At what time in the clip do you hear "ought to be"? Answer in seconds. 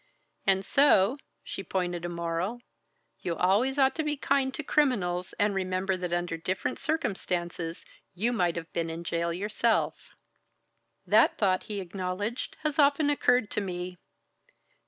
3.77-4.17